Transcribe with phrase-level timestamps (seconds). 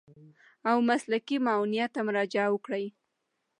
[0.69, 2.85] او مسلکي معاونيت ته مراجعه وکړي.